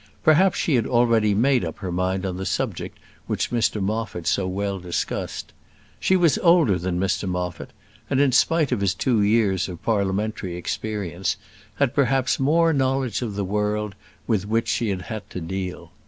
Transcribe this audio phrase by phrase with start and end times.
[0.23, 4.47] Perhaps she had already made up her mind on the subject which Mr Moffat so
[4.47, 5.53] well discussed.
[5.99, 7.69] She was older than Mr Moffat,
[8.09, 11.37] and, in spite of his two years of parliamentary experience,
[11.75, 13.93] had perhaps more knowledge of the world
[14.25, 15.91] with which she had to deal.